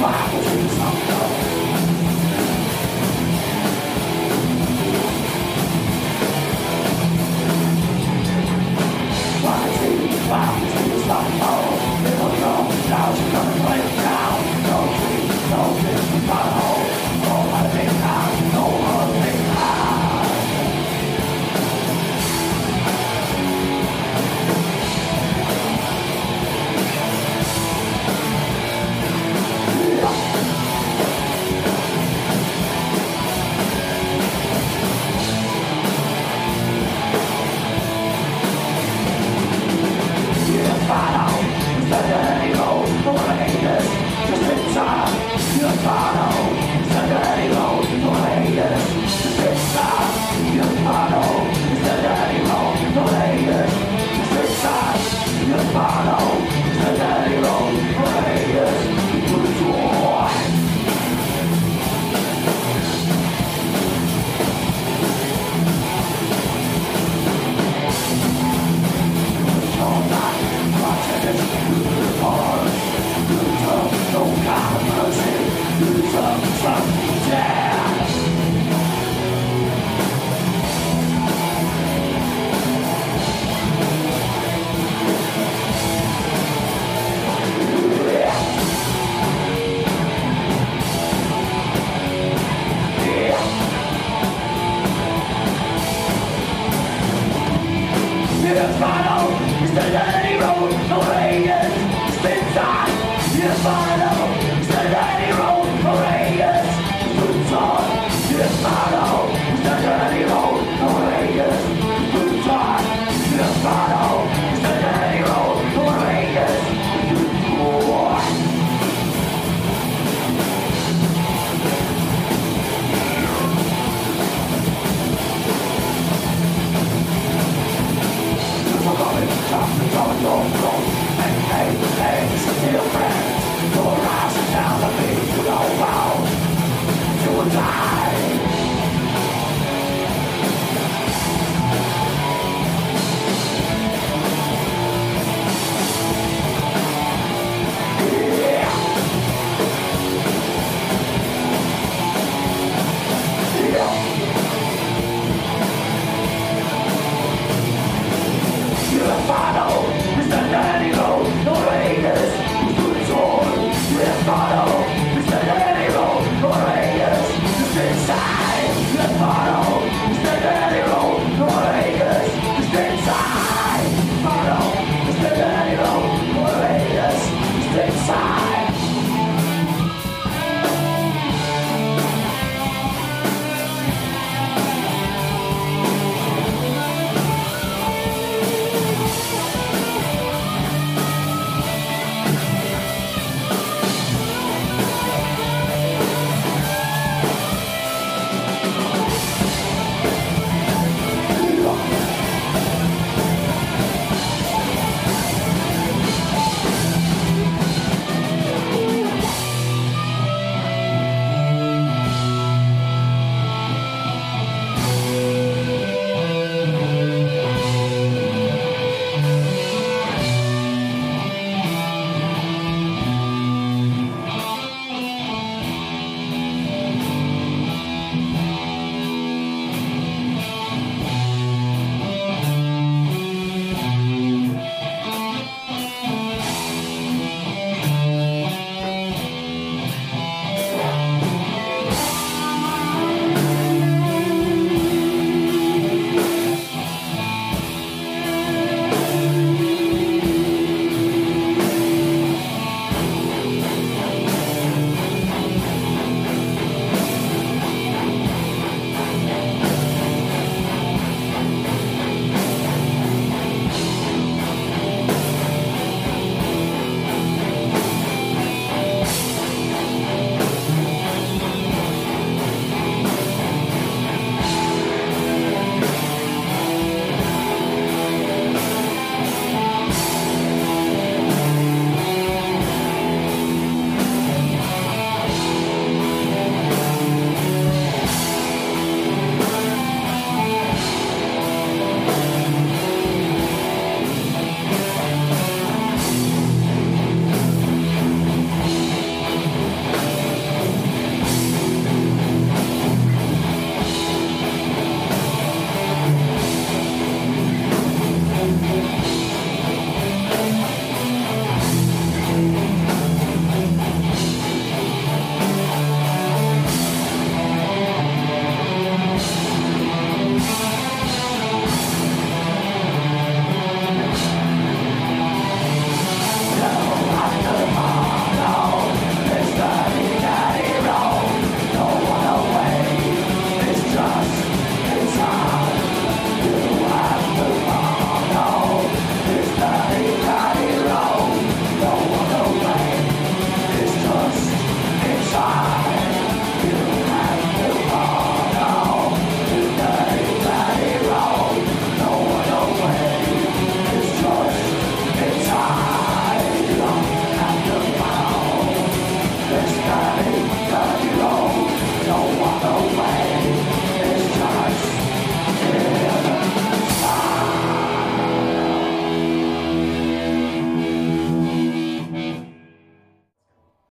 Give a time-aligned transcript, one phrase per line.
[0.00, 1.19] But I'm 到